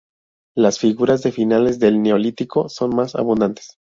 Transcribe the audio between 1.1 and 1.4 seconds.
de